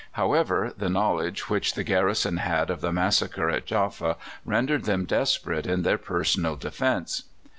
However, 0.13 0.73
the 0.75 0.89
knowledge 0.89 1.47
which 1.47 1.75
the 1.75 1.83
garrison 1.83 2.37
had 2.37 2.71
of 2.71 2.81
the 2.81 2.91
massacre 2.91 3.51
at 3.51 3.67
Jaffa 3.67 4.17
rendered 4.43 4.85
them 4.85 5.05
desperate 5.05 5.67
in 5.67 5.83
their 5.83 5.99
personal 5.99 6.55
defence. 6.55 7.25